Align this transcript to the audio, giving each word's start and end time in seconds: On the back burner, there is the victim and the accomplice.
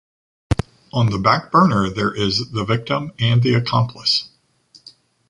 On 0.91 1.11
the 1.11 1.19
back 1.19 1.51
burner, 1.51 1.87
there 1.87 2.11
is 2.11 2.49
the 2.49 2.65
victim 2.65 3.11
and 3.19 3.43
the 3.43 3.53
accomplice. 3.53 4.29